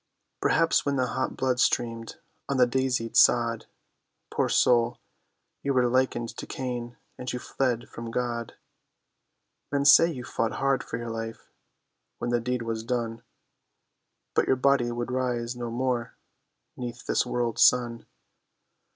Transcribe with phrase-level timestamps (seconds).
[0.41, 2.15] Perhaps when the hot blood streamed
[2.49, 3.67] on the daisied sod,
[4.31, 4.97] Poor soul,
[5.61, 8.55] you were likened to Cain, and you fled from God;
[9.71, 11.51] Men say you fought hard for your life,
[12.17, 13.21] when the deed was done;
[14.33, 16.15] But your body would rise no more
[16.75, 18.07] 'neath this world's sun.